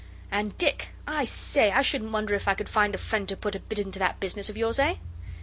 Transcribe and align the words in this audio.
And 0.31 0.57
Dick, 0.57 0.87
I 1.05 1.25
say, 1.25 1.71
I 1.71 1.83
shouldn't 1.83 2.11
wonder 2.11 2.33
if 2.33 2.47
I 2.47 2.55
could 2.55 2.67
find 2.69 2.95
a 2.95 2.97
friend 2.97 3.29
to 3.29 3.37
put 3.37 3.53
a 3.53 3.59
bit 3.59 3.77
into 3.77 3.99
that 3.99 4.19
business 4.19 4.49
of 4.49 4.57
yours 4.57 4.79
eh? 4.79 4.95